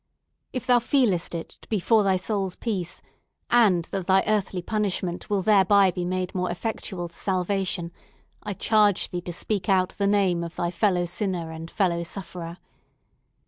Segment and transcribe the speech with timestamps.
[0.51, 3.03] If thou feelest it to be for thy soul's peace,
[3.51, 7.91] and that thy earthly punishment will thereby be made more effectual to salvation,
[8.41, 12.57] I charge thee to speak out the name of thy fellow sinner and fellow sufferer!